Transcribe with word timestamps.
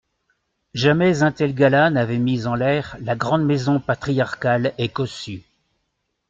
Jamais 0.73 1.21
un 1.21 1.31
tel 1.31 1.53
gala 1.53 1.91
n'avait 1.91 2.17
mis 2.17 2.47
en 2.47 2.55
l'air 2.55 2.97
la 3.01 3.15
grande 3.15 3.45
maison 3.45 3.79
patriarcale 3.79 4.73
et 4.79 4.89
cossue. 4.89 5.43